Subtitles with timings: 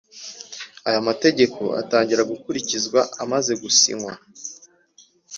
[0.87, 4.13] Aya mategeko atangira gukurikizwa amaze gusinywa